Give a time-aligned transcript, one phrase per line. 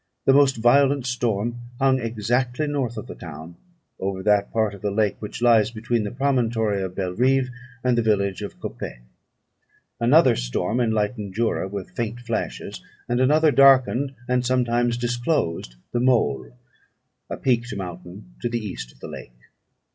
[0.25, 3.55] The most violent storm hung exactly north of the town,
[3.99, 7.51] over that part of the lake which lies between the promontory of Belrive
[7.83, 8.97] and the village of Copêt.
[9.99, 16.51] Another storm enlightened Jura with faint flashes; and another darkened and sometimes disclosed the Môle,
[17.29, 19.37] a peaked mountain to the east of the lake.